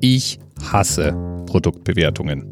Ich 0.00 0.38
hasse 0.62 1.14
Produktbewertungen. 1.46 2.44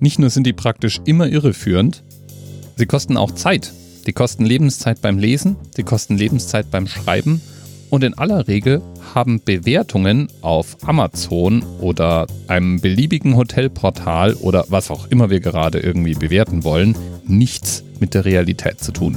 Nicht 0.00 0.18
nur 0.18 0.30
sind 0.30 0.46
die 0.46 0.52
praktisch 0.52 1.00
immer 1.06 1.28
irreführend, 1.28 2.04
sie 2.76 2.86
kosten 2.86 3.16
auch 3.16 3.30
Zeit. 3.30 3.72
Die 4.06 4.12
kosten 4.12 4.44
Lebenszeit 4.44 5.00
beim 5.00 5.18
Lesen, 5.18 5.56
die 5.78 5.82
kosten 5.82 6.18
Lebenszeit 6.18 6.70
beim 6.70 6.86
Schreiben 6.86 7.40
und 7.88 8.04
in 8.04 8.12
aller 8.14 8.48
Regel 8.48 8.82
haben 9.14 9.40
Bewertungen 9.42 10.28
auf 10.42 10.76
Amazon 10.82 11.64
oder 11.80 12.26
einem 12.48 12.80
beliebigen 12.80 13.36
Hotelportal 13.36 14.34
oder 14.34 14.66
was 14.68 14.90
auch 14.90 15.06
immer 15.08 15.30
wir 15.30 15.40
gerade 15.40 15.78
irgendwie 15.78 16.14
bewerten 16.14 16.64
wollen, 16.64 16.96
nichts 17.24 17.84
mit 18.00 18.14
der 18.14 18.24
Realität 18.24 18.80
zu 18.80 18.92
tun. 18.92 19.16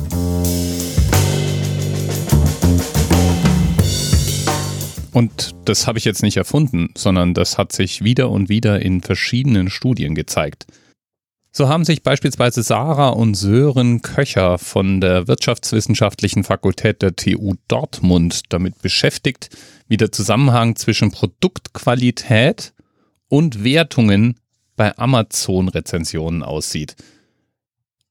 Und 5.17 5.55
das 5.65 5.87
habe 5.87 5.97
ich 5.97 6.05
jetzt 6.05 6.21
nicht 6.21 6.37
erfunden, 6.37 6.89
sondern 6.95 7.33
das 7.33 7.57
hat 7.57 7.71
sich 7.71 8.03
wieder 8.03 8.29
und 8.29 8.49
wieder 8.49 8.83
in 8.83 9.01
verschiedenen 9.01 9.71
Studien 9.71 10.13
gezeigt. 10.13 10.67
So 11.51 11.67
haben 11.67 11.85
sich 11.85 12.03
beispielsweise 12.03 12.61
Sarah 12.61 13.09
und 13.09 13.33
Sören 13.33 14.03
Köcher 14.03 14.59
von 14.59 15.01
der 15.01 15.27
Wirtschaftswissenschaftlichen 15.27 16.43
Fakultät 16.43 17.01
der 17.01 17.15
TU 17.15 17.55
Dortmund 17.67 18.41
damit 18.49 18.79
beschäftigt, 18.83 19.49
wie 19.87 19.97
der 19.97 20.11
Zusammenhang 20.11 20.75
zwischen 20.75 21.09
Produktqualität 21.09 22.75
und 23.27 23.63
Wertungen 23.63 24.35
bei 24.75 24.95
Amazon-Rezensionen 24.99 26.43
aussieht. 26.43 26.95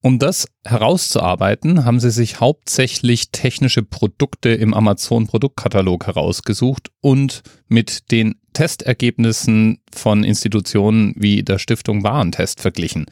Um 0.07 0.21
das 0.21 0.47
herauszuarbeiten, 0.65 1.85
haben 1.85 1.99
sie 1.99 2.13
sich 2.13 2.39
hauptsächlich 2.39 3.33
technische 3.33 3.83
Produkte 3.83 4.51
im 4.51 4.73
Amazon 4.73 5.27
Produktkatalog 5.27 6.07
herausgesucht 6.07 6.93
und 7.01 7.43
mit 7.67 8.13
den 8.13 8.37
Testergebnissen 8.53 9.81
von 9.93 10.23
Institutionen 10.23 11.13
wie 11.17 11.43
der 11.43 11.59
Stiftung 11.59 12.05
Warentest 12.05 12.61
verglichen. 12.61 13.07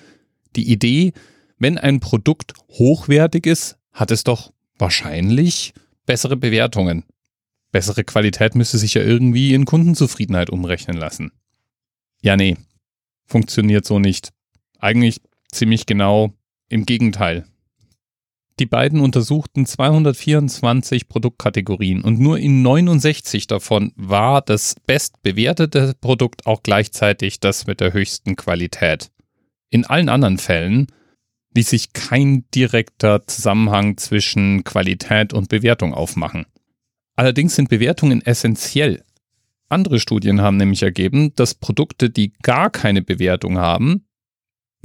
Die 0.54 0.70
Idee, 0.70 1.14
wenn 1.58 1.78
ein 1.78 1.98
Produkt 1.98 2.52
hochwertig 2.68 3.46
ist, 3.48 3.76
hat 3.92 4.12
es 4.12 4.22
doch 4.22 4.52
wahrscheinlich 4.78 5.74
bessere 6.06 6.36
Bewertungen. 6.36 7.02
Bessere 7.72 8.04
Qualität 8.04 8.54
müsste 8.54 8.78
sich 8.78 8.94
ja 8.94 9.02
irgendwie 9.02 9.52
in 9.52 9.64
Kundenzufriedenheit 9.64 10.48
umrechnen 10.48 10.96
lassen. 10.96 11.32
Ja, 12.22 12.36
nee, 12.36 12.56
funktioniert 13.26 13.84
so 13.84 13.98
nicht. 13.98 14.32
Eigentlich 14.78 15.20
ziemlich 15.50 15.86
genau 15.86 16.34
im 16.68 16.86
Gegenteil. 16.86 17.44
Die 18.60 18.66
beiden 18.66 19.00
untersuchten 19.00 19.66
224 19.66 21.08
Produktkategorien 21.08 22.02
und 22.02 22.20
nur 22.20 22.38
in 22.38 22.62
69 22.62 23.48
davon 23.48 23.92
war 23.96 24.42
das 24.42 24.76
bestbewertete 24.86 25.94
Produkt 26.00 26.46
auch 26.46 26.62
gleichzeitig 26.62 27.40
das 27.40 27.66
mit 27.66 27.80
der 27.80 27.92
höchsten 27.92 28.36
Qualität. 28.36 29.10
In 29.70 29.84
allen 29.84 30.08
anderen 30.08 30.38
Fällen 30.38 30.86
ließ 31.56 31.70
sich 31.70 31.92
kein 31.92 32.44
direkter 32.54 33.26
Zusammenhang 33.26 33.96
zwischen 33.96 34.62
Qualität 34.62 35.32
und 35.32 35.48
Bewertung 35.48 35.92
aufmachen. 35.92 36.46
Allerdings 37.16 37.56
sind 37.56 37.68
Bewertungen 37.68 38.22
essentiell. 38.24 39.02
Andere 39.68 39.98
Studien 39.98 40.40
haben 40.40 40.58
nämlich 40.58 40.84
ergeben, 40.84 41.34
dass 41.34 41.56
Produkte, 41.56 42.10
die 42.10 42.32
gar 42.42 42.70
keine 42.70 43.02
Bewertung 43.02 43.58
haben, 43.58 44.06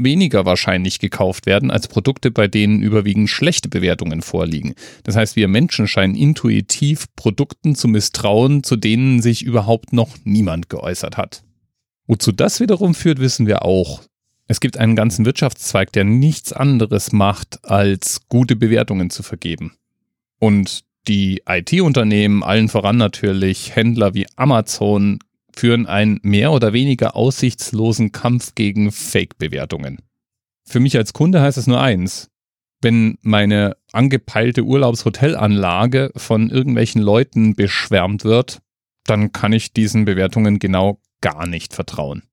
weniger 0.04 0.46
wahrscheinlich 0.46 1.00
gekauft 1.00 1.46
werden 1.46 1.72
als 1.72 1.88
Produkte, 1.88 2.32
bei 2.32 2.48
denen 2.48 2.82
überwiegend 2.82 3.30
schlechte 3.30 3.70
Bewertungen 3.70 4.22
vorliegen. 4.22 4.74
Das 5.04 5.16
heißt, 5.16 5.36
wir 5.36 5.48
Menschen 5.48 5.88
scheinen 5.88 6.16
intuitiv 6.16 7.06
Produkten 7.16 7.76
zu 7.76 7.88
misstrauen, 7.88 8.64
zu 8.64 8.76
denen 8.76 9.22
sich 9.22 9.44
überhaupt 9.44 9.94
noch 9.94 10.16
niemand 10.24 10.70
geäußert 10.70 11.18
hat. 11.18 11.44
Wozu 12.08 12.32
das 12.32 12.60
wiederum 12.60 12.96
führt, 12.96 13.20
wissen 13.20 13.46
wir 13.46 13.64
auch. 13.64 14.02
Es 14.48 14.60
gibt 14.60 14.78
einen 14.78 14.96
ganzen 14.96 15.26
Wirtschaftszweig, 15.26 15.92
der 15.92 16.06
nichts 16.06 16.54
anderes 16.54 17.12
macht, 17.12 17.60
als 17.64 18.22
gute 18.30 18.56
Bewertungen 18.56 19.12
zu 19.12 19.22
vergeben. 19.22 19.74
Und 20.40 20.86
die 21.08 21.44
IT-Unternehmen, 21.48 22.44
allen 22.44 22.68
voran 22.68 22.98
natürlich 22.98 23.76
Händler 23.76 24.16
wie 24.16 24.26
Amazon, 24.36 25.20
führen 25.56 25.88
einen 25.88 26.20
mehr 26.24 26.52
oder 26.52 26.74
weniger 26.74 27.16
aussichtslosen 27.16 28.12
Kampf 28.12 28.56
gegen 28.56 28.92
Fake-Bewertungen. 28.92 30.02
Für 30.66 30.80
mich 30.80 30.96
als 30.98 31.14
Kunde 31.14 31.42
heißt 31.42 31.58
es 31.58 31.68
nur 31.68 31.82
eins. 31.82 32.30
Wenn 32.82 33.18
meine 33.22 33.76
angepeilte 33.92 34.64
Urlaubshotelanlage 34.64 36.12
von 36.16 36.50
irgendwelchen 36.50 37.02
Leuten 37.02 37.56
beschwärmt 37.56 38.24
wird, 38.24 38.62
dann 39.06 39.32
kann 39.32 39.52
ich 39.52 39.74
diesen 39.74 40.06
Bewertungen 40.06 40.60
genau 40.60 41.02
gar 41.22 41.48
nicht 41.48 41.74
vertrauen. 41.74 42.24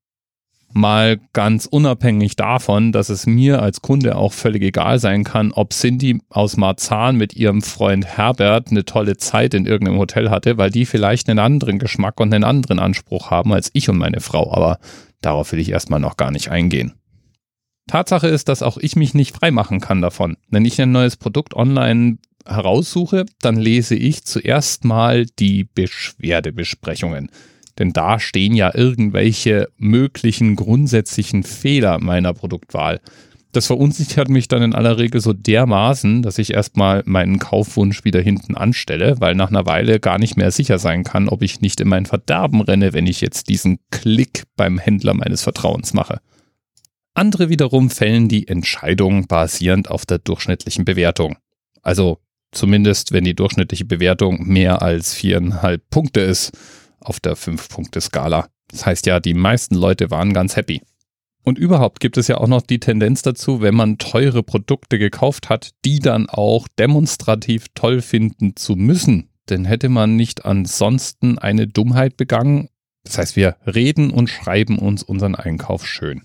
Mal 0.73 1.19
ganz 1.33 1.65
unabhängig 1.65 2.35
davon, 2.35 2.91
dass 2.91 3.09
es 3.09 3.25
mir 3.25 3.61
als 3.61 3.81
Kunde 3.81 4.15
auch 4.15 4.33
völlig 4.33 4.61
egal 4.63 4.99
sein 4.99 5.23
kann, 5.23 5.51
ob 5.51 5.71
Cindy 5.71 6.19
aus 6.29 6.57
Marzahn 6.57 7.15
mit 7.15 7.33
ihrem 7.35 7.61
Freund 7.61 8.05
Herbert 8.05 8.69
eine 8.69 8.85
tolle 8.85 9.17
Zeit 9.17 9.53
in 9.53 9.65
irgendeinem 9.65 9.97
Hotel 9.97 10.29
hatte, 10.29 10.57
weil 10.57 10.69
die 10.69 10.85
vielleicht 10.85 11.29
einen 11.29 11.39
anderen 11.39 11.79
Geschmack 11.79 12.19
und 12.19 12.33
einen 12.33 12.43
anderen 12.43 12.79
Anspruch 12.79 13.31
haben 13.31 13.53
als 13.53 13.69
ich 13.73 13.89
und 13.89 13.97
meine 13.97 14.19
Frau. 14.19 14.51
Aber 14.51 14.79
darauf 15.21 15.51
will 15.51 15.59
ich 15.59 15.71
erstmal 15.71 15.99
noch 15.99 16.17
gar 16.17 16.31
nicht 16.31 16.51
eingehen. 16.51 16.93
Tatsache 17.87 18.27
ist, 18.27 18.49
dass 18.49 18.61
auch 18.61 18.77
ich 18.77 18.95
mich 18.95 19.13
nicht 19.13 19.35
freimachen 19.35 19.79
kann 19.79 20.01
davon. 20.01 20.37
Wenn 20.49 20.65
ich 20.65 20.79
ein 20.81 20.91
neues 20.91 21.15
Produkt 21.15 21.55
online 21.55 22.17
heraussuche, 22.45 23.25
dann 23.41 23.55
lese 23.55 23.95
ich 23.95 24.25
zuerst 24.25 24.85
mal 24.85 25.25
die 25.25 25.63
Beschwerdebesprechungen. 25.63 27.29
Denn 27.77 27.93
da 27.93 28.19
stehen 28.19 28.55
ja 28.55 28.71
irgendwelche 28.73 29.67
möglichen 29.77 30.55
grundsätzlichen 30.55 31.43
Fehler 31.43 31.99
meiner 31.99 32.33
Produktwahl. 32.33 32.99
Das 33.53 33.67
verunsichert 33.67 34.29
mich 34.29 34.47
dann 34.47 34.61
in 34.61 34.75
aller 34.75 34.97
Regel 34.97 35.21
so 35.21 35.33
dermaßen, 35.33 36.21
dass 36.21 36.37
ich 36.37 36.53
erstmal 36.53 37.01
meinen 37.05 37.39
Kaufwunsch 37.39 38.03
wieder 38.03 38.21
hinten 38.21 38.55
anstelle, 38.55 39.15
weil 39.19 39.35
nach 39.35 39.49
einer 39.49 39.65
Weile 39.65 39.99
gar 39.99 40.19
nicht 40.19 40.37
mehr 40.37 40.51
sicher 40.51 40.79
sein 40.79 41.03
kann, 41.03 41.29
ob 41.29 41.41
ich 41.41 41.61
nicht 41.61 41.79
in 41.79 41.87
mein 41.87 42.05
Verderben 42.05 42.61
renne, 42.61 42.93
wenn 42.93 43.07
ich 43.07 43.21
jetzt 43.21 43.49
diesen 43.49 43.79
Klick 43.89 44.43
beim 44.57 44.77
Händler 44.77 45.13
meines 45.13 45.43
Vertrauens 45.43 45.93
mache. 45.93 46.19
Andere 47.13 47.49
wiederum 47.49 47.89
fällen 47.89 48.27
die 48.27 48.47
Entscheidung 48.47 49.25
basierend 49.25 49.89
auf 49.89 50.05
der 50.05 50.19
durchschnittlichen 50.19 50.85
Bewertung. 50.85 51.37
Also 51.81 52.19
zumindest, 52.51 53.11
wenn 53.11 53.23
die 53.23 53.33
durchschnittliche 53.33 53.85
Bewertung 53.85 54.47
mehr 54.47 54.81
als 54.83 55.15
viereinhalb 55.15 55.89
Punkte 55.89 56.19
ist 56.19 56.51
auf 56.99 57.19
der 57.19 57.35
5-Punkte-Skala. 57.35 58.47
Das 58.69 58.85
heißt 58.85 59.05
ja, 59.05 59.19
die 59.19 59.33
meisten 59.33 59.75
Leute 59.75 60.11
waren 60.11 60.33
ganz 60.33 60.55
happy. 60.55 60.81
Und 61.43 61.57
überhaupt 61.57 62.01
gibt 62.01 62.17
es 62.17 62.27
ja 62.27 62.37
auch 62.37 62.47
noch 62.47 62.61
die 62.61 62.79
Tendenz 62.79 63.21
dazu, 63.21 63.61
wenn 63.61 63.75
man 63.75 63.97
teure 63.97 64.43
Produkte 64.43 64.99
gekauft 64.99 65.47
hat, 65.47 65.71
die 65.85 65.99
dann 65.99 66.27
auch 66.29 66.67
demonstrativ 66.77 67.67
toll 67.73 68.01
finden 68.01 68.57
zu 68.57 68.75
müssen. 68.75 69.29
Denn 69.49 69.63
hätte 69.63 69.87
man 69.87 70.17
nicht 70.17 70.43
ansonsten 70.43 71.37
eine 71.37 71.67
Dummheit 71.67 72.17
begangen, 72.17 72.67
das 73.05 73.17
heißt, 73.17 73.35
wir 73.37 73.55
reden 73.65 74.11
und 74.11 74.29
schreiben 74.29 74.77
uns 74.77 75.01
unseren 75.01 75.35
Einkauf 75.35 75.87
schön. 75.87 76.23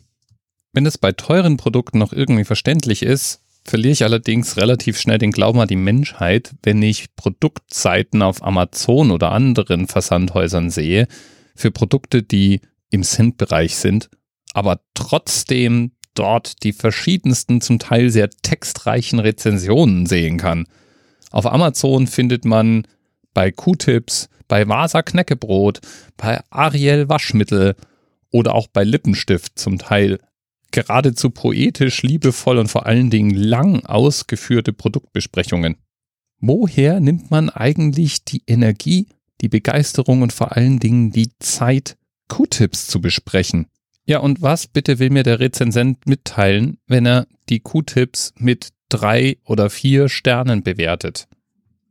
Wenn 0.72 0.86
es 0.86 0.98
bei 0.98 1.12
teuren 1.12 1.56
Produkten 1.56 1.98
noch 1.98 2.12
irgendwie 2.12 2.44
verständlich 2.44 3.04
ist, 3.04 3.41
verliere 3.64 3.92
ich 3.92 4.04
allerdings 4.04 4.56
relativ 4.56 4.98
schnell 4.98 5.18
den 5.18 5.30
Glauben 5.30 5.60
an 5.60 5.68
die 5.68 5.76
Menschheit, 5.76 6.54
wenn 6.62 6.82
ich 6.82 7.14
Produktseiten 7.16 8.22
auf 8.22 8.42
Amazon 8.42 9.10
oder 9.10 9.32
anderen 9.32 9.86
Versandhäusern 9.86 10.70
sehe 10.70 11.06
für 11.54 11.70
Produkte, 11.70 12.22
die 12.22 12.60
im 12.90 13.02
Cent-Bereich 13.02 13.76
sind, 13.76 14.10
aber 14.52 14.80
trotzdem 14.94 15.92
dort 16.14 16.62
die 16.62 16.72
verschiedensten, 16.72 17.60
zum 17.60 17.78
Teil 17.78 18.10
sehr 18.10 18.28
textreichen 18.30 19.18
Rezensionen 19.18 20.06
sehen 20.06 20.36
kann. 20.36 20.66
Auf 21.30 21.46
Amazon 21.46 22.06
findet 22.06 22.44
man 22.44 22.86
bei 23.32 23.50
Q-Tips, 23.50 24.28
bei 24.48 24.68
Vasa 24.68 25.02
Knäckebrot, 25.02 25.80
bei 26.18 26.40
Ariel 26.50 27.08
Waschmittel 27.08 27.74
oder 28.30 28.54
auch 28.54 28.66
bei 28.66 28.84
Lippenstift 28.84 29.58
zum 29.58 29.78
Teil 29.78 30.18
geradezu 30.72 31.30
poetisch, 31.30 32.02
liebevoll 32.02 32.58
und 32.58 32.68
vor 32.68 32.86
allen 32.86 33.10
Dingen 33.10 33.30
lang 33.30 33.84
ausgeführte 33.86 34.72
Produktbesprechungen. 34.72 35.76
Woher 36.40 36.98
nimmt 36.98 37.30
man 37.30 37.50
eigentlich 37.50 38.24
die 38.24 38.42
Energie, 38.46 39.06
die 39.40 39.48
Begeisterung 39.48 40.22
und 40.22 40.32
vor 40.32 40.56
allen 40.56 40.80
Dingen 40.80 41.12
die 41.12 41.30
Zeit, 41.38 41.96
Q-Tips 42.28 42.88
zu 42.88 43.00
besprechen? 43.00 43.66
Ja, 44.04 44.18
und 44.18 44.42
was 44.42 44.66
bitte 44.66 44.98
will 44.98 45.10
mir 45.10 45.22
der 45.22 45.38
Rezensent 45.38 46.06
mitteilen, 46.06 46.78
wenn 46.88 47.06
er 47.06 47.28
die 47.48 47.60
Q-Tips 47.60 48.34
mit 48.36 48.70
drei 48.88 49.36
oder 49.44 49.70
vier 49.70 50.08
Sternen 50.08 50.62
bewertet? 50.62 51.28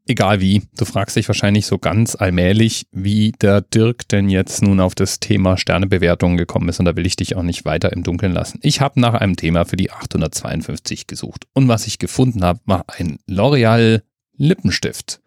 Egal 0.08 0.42
wie, 0.42 0.64
du 0.76 0.86
fragst 0.86 1.16
dich 1.16 1.28
wahrscheinlich 1.28 1.68
so 1.68 1.78
ganz 1.78 2.16
allmählich, 2.16 2.88
wie 2.92 3.34
der 3.34 3.62
Dirk 3.62 4.08
denn 4.08 4.30
jetzt 4.30 4.64
nun 4.64 4.80
auf 4.80 4.96
das 4.96 5.20
Thema 5.20 5.58
Sternebewertungen 5.58 6.38
gekommen 6.38 6.70
ist 6.70 6.80
und 6.80 6.86
da 6.86 6.96
will 6.96 7.06
ich 7.06 7.16
dich 7.16 7.36
auch 7.36 7.44
nicht 7.44 7.66
weiter 7.66 7.94
im 7.94 8.04
Dunkeln 8.04 8.34
lassen. 8.34 8.60
Ich 8.64 8.82
habe 8.82 9.00
nach 9.00 9.14
einem 9.14 9.36
Thema 9.36 9.64
für 9.64 9.78
die 9.78 9.92
852 9.92 11.06
gesucht 11.06 11.46
und 11.54 11.68
was 11.68 11.86
ich 11.86 12.00
gefunden 12.00 12.44
habe, 12.44 12.60
war 12.66 12.86
ein 12.88 13.20
L'Oreal 13.30 14.02
Lippenstift. 14.38 15.22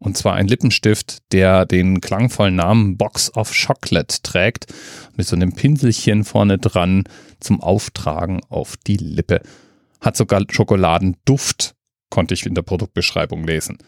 Und 0.00 0.16
zwar 0.16 0.34
ein 0.34 0.46
Lippenstift, 0.46 1.18
der 1.32 1.66
den 1.66 2.00
klangvollen 2.00 2.56
Namen 2.56 2.96
Box 2.96 3.34
of 3.34 3.52
Chocolate 3.52 4.22
trägt, 4.22 4.66
mit 5.16 5.26
so 5.26 5.34
einem 5.34 5.54
Pinselchen 5.54 6.24
vorne 6.24 6.58
dran 6.58 7.04
zum 7.40 7.60
Auftragen 7.60 8.40
auf 8.48 8.76
die 8.76 8.96
Lippe. 8.96 9.40
Hat 10.00 10.16
sogar 10.16 10.44
Schokoladenduft, 10.48 11.74
konnte 12.10 12.34
ich 12.34 12.46
in 12.46 12.54
der 12.54 12.62
Produktbeschreibung 12.62 13.44
lesen. 13.44 13.78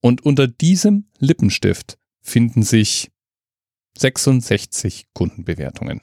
Und 0.00 0.24
unter 0.24 0.46
diesem 0.46 1.06
Lippenstift 1.18 1.98
finden 2.22 2.62
sich 2.62 3.10
66 3.98 5.06
Kundenbewertungen. 5.12 6.00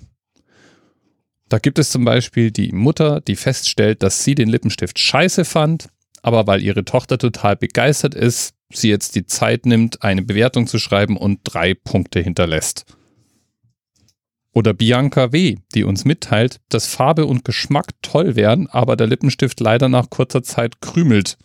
Da 1.49 1.59
gibt 1.59 1.79
es 1.79 1.91
zum 1.91 2.03
Beispiel 2.03 2.51
die 2.51 2.71
Mutter, 2.73 3.21
die 3.21 3.35
feststellt, 3.35 4.03
dass 4.03 4.23
sie 4.23 4.35
den 4.35 4.49
Lippenstift 4.49 4.99
scheiße 4.99 5.45
fand, 5.45 5.89
aber 6.21 6.45
weil 6.45 6.61
ihre 6.61 6.83
Tochter 6.83 7.17
total 7.17 7.55
begeistert 7.55 8.13
ist, 8.13 8.53
sie 8.71 8.89
jetzt 8.89 9.15
die 9.15 9.25
Zeit 9.25 9.65
nimmt, 9.65 10.03
eine 10.03 10.23
Bewertung 10.23 10.67
zu 10.67 10.77
schreiben 10.77 11.15
und 11.15 11.39
drei 11.43 11.73
Punkte 11.73 12.19
hinterlässt. 12.19 12.85
Oder 14.51 14.73
Bianca 14.73 15.31
W., 15.31 15.57
die 15.73 15.83
uns 15.83 16.03
mitteilt, 16.03 16.59
dass 16.69 16.87
Farbe 16.87 17.25
und 17.25 17.45
Geschmack 17.45 17.91
toll 18.01 18.35
wären, 18.35 18.67
aber 18.67 18.97
der 18.97 19.07
Lippenstift 19.07 19.59
leider 19.59 19.87
nach 19.87 20.09
kurzer 20.09 20.43
Zeit 20.43 20.81
krümelt 20.81 21.37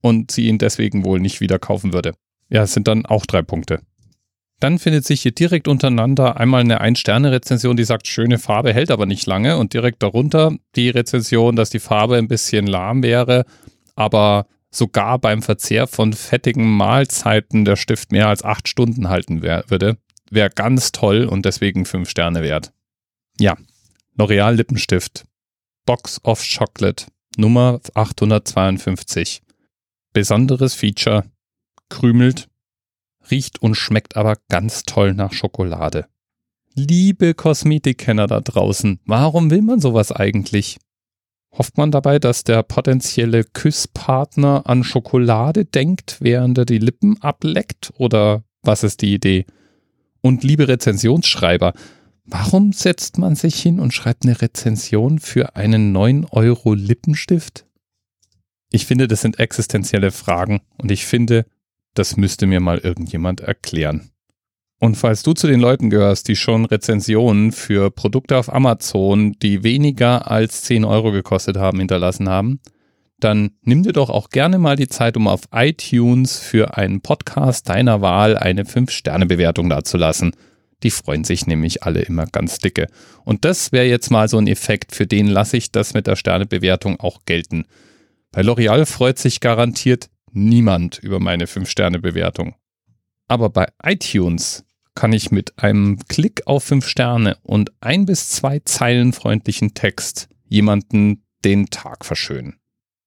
und 0.00 0.30
sie 0.30 0.46
ihn 0.46 0.58
deswegen 0.58 1.04
wohl 1.04 1.20
nicht 1.20 1.40
wieder 1.40 1.58
kaufen 1.58 1.92
würde. 1.92 2.14
Ja, 2.48 2.62
es 2.62 2.72
sind 2.72 2.88
dann 2.88 3.06
auch 3.06 3.26
drei 3.26 3.42
Punkte. 3.42 3.80
Dann 4.60 4.78
findet 4.78 5.06
sich 5.06 5.22
hier 5.22 5.32
direkt 5.32 5.68
untereinander 5.68 6.38
einmal 6.38 6.60
eine 6.60 6.80
Ein-Sterne-Rezension, 6.82 7.76
die 7.76 7.84
sagt, 7.84 8.06
schöne 8.06 8.38
Farbe 8.38 8.74
hält 8.74 8.90
aber 8.90 9.06
nicht 9.06 9.26
lange. 9.26 9.56
Und 9.56 9.72
direkt 9.72 10.02
darunter 10.02 10.54
die 10.76 10.90
Rezension, 10.90 11.56
dass 11.56 11.70
die 11.70 11.78
Farbe 11.78 12.16
ein 12.16 12.28
bisschen 12.28 12.66
lahm 12.66 13.02
wäre, 13.02 13.46
aber 13.96 14.46
sogar 14.70 15.18
beim 15.18 15.42
Verzehr 15.42 15.86
von 15.86 16.12
fettigen 16.12 16.70
Mahlzeiten 16.70 17.64
der 17.64 17.76
Stift 17.76 18.12
mehr 18.12 18.28
als 18.28 18.44
acht 18.44 18.68
Stunden 18.68 19.08
halten 19.08 19.40
wär, 19.42 19.64
würde. 19.68 19.96
Wäre 20.30 20.50
ganz 20.50 20.92
toll 20.92 21.24
und 21.24 21.46
deswegen 21.46 21.86
fünf 21.86 22.10
Sterne 22.10 22.42
wert. 22.42 22.72
Ja, 23.38 23.56
L'Oreal 24.16 24.52
Lippenstift. 24.52 25.24
Box 25.86 26.20
of 26.24 26.44
Chocolate. 26.44 27.06
Nummer 27.36 27.80
852. 27.94 29.40
Besonderes 30.12 30.74
Feature. 30.74 31.24
Krümelt 31.88 32.48
riecht 33.30 33.62
und 33.62 33.76
schmeckt 33.76 34.16
aber 34.16 34.36
ganz 34.48 34.82
toll 34.82 35.14
nach 35.14 35.32
Schokolade. 35.32 36.06
Liebe 36.74 37.34
Kosmetikkenner 37.34 38.26
da 38.26 38.40
draußen, 38.40 38.98
warum 39.06 39.50
will 39.50 39.62
man 39.62 39.80
sowas 39.80 40.10
eigentlich? 40.10 40.78
Hofft 41.52 41.78
man 41.78 41.92
dabei, 41.92 42.18
dass 42.18 42.42
der 42.42 42.64
potenzielle 42.64 43.44
Küsspartner 43.44 44.62
an 44.66 44.82
Schokolade 44.82 45.64
denkt, 45.64 46.16
während 46.20 46.58
er 46.58 46.64
die 46.64 46.78
Lippen 46.78 47.20
ableckt? 47.22 47.92
Oder 47.96 48.42
was 48.62 48.82
ist 48.82 49.02
die 49.02 49.14
Idee? 49.14 49.46
Und 50.22 50.42
liebe 50.42 50.66
Rezensionsschreiber, 50.66 51.72
warum 52.24 52.72
setzt 52.72 53.18
man 53.18 53.36
sich 53.36 53.60
hin 53.60 53.78
und 53.78 53.94
schreibt 53.94 54.24
eine 54.24 54.42
Rezension 54.42 55.20
für 55.20 55.54
einen 55.54 55.92
9 55.92 56.24
Euro 56.26 56.74
Lippenstift? 56.74 57.64
Ich 58.70 58.86
finde, 58.86 59.08
das 59.08 59.20
sind 59.20 59.38
existenzielle 59.38 60.10
Fragen 60.10 60.60
und 60.78 60.90
ich 60.90 61.04
finde, 61.04 61.44
das 61.94 62.16
müsste 62.16 62.46
mir 62.46 62.60
mal 62.60 62.78
irgendjemand 62.78 63.40
erklären. 63.40 64.10
Und 64.78 64.94
falls 64.94 65.22
du 65.22 65.34
zu 65.34 65.46
den 65.46 65.60
Leuten 65.60 65.90
gehörst, 65.90 66.28
die 66.28 66.36
schon 66.36 66.64
Rezensionen 66.64 67.52
für 67.52 67.90
Produkte 67.90 68.38
auf 68.38 68.52
Amazon, 68.52 69.36
die 69.42 69.62
weniger 69.62 70.30
als 70.30 70.62
10 70.62 70.84
Euro 70.84 71.12
gekostet 71.12 71.58
haben, 71.58 71.78
hinterlassen 71.80 72.30
haben, 72.30 72.60
dann 73.18 73.50
nimm 73.62 73.82
dir 73.82 73.92
doch 73.92 74.08
auch 74.08 74.30
gerne 74.30 74.58
mal 74.58 74.76
die 74.76 74.88
Zeit, 74.88 75.18
um 75.18 75.28
auf 75.28 75.42
iTunes 75.52 76.38
für 76.38 76.78
einen 76.78 77.02
Podcast 77.02 77.68
deiner 77.68 78.00
Wahl 78.00 78.38
eine 78.38 78.64
5-Sterne-Bewertung 78.64 79.68
dazulassen. 79.68 80.34
Die 80.82 80.90
freuen 80.90 81.24
sich 81.24 81.46
nämlich 81.46 81.82
alle 81.82 82.00
immer 82.00 82.24
ganz 82.24 82.58
dicke. 82.58 82.86
Und 83.24 83.44
das 83.44 83.72
wäre 83.72 83.84
jetzt 83.84 84.10
mal 84.10 84.28
so 84.28 84.38
ein 84.38 84.46
Effekt, 84.46 84.94
für 84.94 85.06
den 85.06 85.26
lasse 85.26 85.58
ich 85.58 85.72
das 85.72 85.92
mit 85.92 86.06
der 86.06 86.16
Sternebewertung 86.16 86.98
auch 86.98 87.26
gelten. 87.26 87.66
Bei 88.32 88.42
L'Oreal 88.42 88.86
freut 88.86 89.18
sich 89.18 89.40
garantiert 89.40 90.08
niemand 90.32 90.98
über 90.98 91.18
meine 91.18 91.46
5-Sterne-Bewertung. 91.46 92.54
Aber 93.26 93.50
bei 93.50 93.66
iTunes 93.82 94.64
kann 94.94 95.12
ich 95.12 95.32
mit 95.32 95.58
einem 95.58 95.98
Klick 96.08 96.46
auf 96.46 96.64
5 96.64 96.86
Sterne 96.86 97.38
und 97.42 97.72
ein 97.80 98.06
bis 98.06 98.28
zwei 98.28 98.60
Zeilen 98.60 99.12
freundlichen 99.12 99.74
Text 99.74 100.28
jemanden 100.46 101.24
den 101.44 101.70
Tag 101.70 102.04
verschönen. 102.04 102.60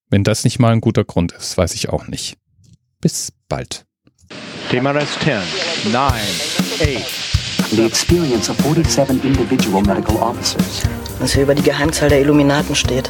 Wenn 0.09 0.23
das 0.23 0.43
nicht 0.43 0.59
mal 0.59 0.73
ein 0.73 0.81
guter 0.81 1.05
Grund 1.05 1.31
ist, 1.31 1.57
weiß 1.57 1.73
ich 1.75 1.89
auch 1.89 2.07
nicht. 2.07 2.37
Bis 2.99 3.31
bald. 3.47 3.85
TMRS 4.69 5.19
10, 5.19 5.91
9, 5.91 6.13
8. 6.13 7.71
The 7.71 7.85
experience 7.85 8.49
of 8.49 8.57
47 8.57 9.23
individual 9.23 9.81
medical 9.81 10.17
officers. 10.17 10.83
Was 11.19 11.33
hier 11.33 11.43
über 11.43 11.55
die 11.55 11.63
Geheimzahl 11.63 12.09
der 12.09 12.21
Illuminaten 12.21 12.75
steht. 12.75 13.09